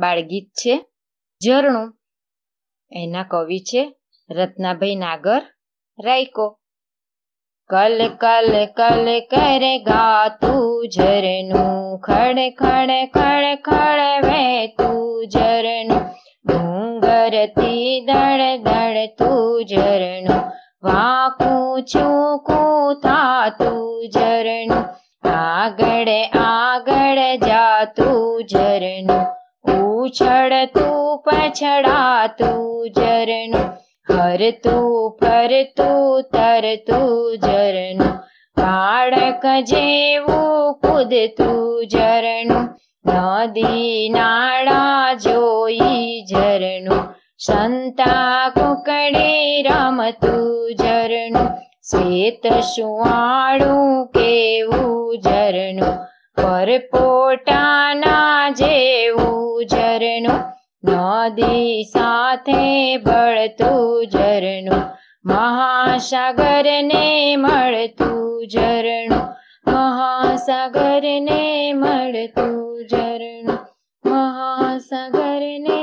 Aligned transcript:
બાળગીત 0.00 0.48
છે, 0.50 0.74
ઝરણું, 1.44 1.88
એના 2.92 3.22
કવિ 3.22 3.58
છે, 3.60 3.82
રત્નાભાઈ 4.30 4.94
નાગર 4.94 5.42
રાયકો. 5.98 6.46
કલ 7.70 7.98
કલ 8.08 8.66
કલ 8.66 9.06
કરે 9.20 9.78
ગાતું 9.78 10.88
ઝરણું 10.96 11.98
ખડ 11.98 12.38
ખડ 12.58 12.90
ખડ 13.14 13.44
ખડ 13.62 14.00
વહેતું 14.26 15.28
ઝરણું. 15.28 16.02
ડુંગરથી 16.44 18.00
દળ 18.00 18.42
દળ 18.58 19.06
તું 19.18 19.64
ઝરણું, 19.64 20.42
વાકું 20.82 21.82
ચૂકું 21.82 23.00
થાતું 23.00 24.08
ઝરણું. 24.14 24.84
આગળ 25.28 26.08
આગળ 26.40 27.36
જાતું 27.36 28.42
ઝરણું. 28.52 29.09
ઉછળતું 30.02 31.22
પછડાતું 31.22 32.92
ઝરણું. 32.98 33.72
હરતું 34.10 35.16
ફરતું 35.20 36.22
તરતું 36.22 37.38
ઝરણું. 37.38 38.20
બાળક 38.56 39.62
જેવું 39.62 40.74
કૂદતું 40.74 41.86
ઝરણું. 41.86 42.74
નદી 43.04 44.08
નાળા 44.08 45.14
જોઈ 45.14 46.24
ઝરણું. 46.24 47.14
સંતા 47.38 48.48
કુકડી 48.48 49.62
રમતું 49.62 50.74
ઝરણું. 50.74 51.48
શ્વેત 51.90 52.60
સુવાળું 52.60 54.06
કેવું 54.06 55.18
ઝરણું. 55.18 55.98
પરપોટાના 56.36 58.50
જેવું 58.50 58.50
ઝરણું 58.50 59.49
નદી 60.83 61.83
સાથે 61.83 62.63
બળતું 62.97 64.05
ઝરણું 64.11 64.83
મહાસાગરને 65.25 67.05
મળતું 67.37 68.47
ઝરણું 68.47 69.25
મહાસાગરને 69.67 71.41
મળતું 71.73 72.87
ઝરણું 72.89 73.59
મહાસાગરને 74.05 75.79